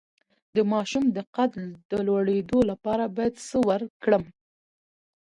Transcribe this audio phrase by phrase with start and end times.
[0.55, 1.53] د ماشوم د قد
[1.91, 4.23] د لوړیدو لپاره باید څه ورکړم؟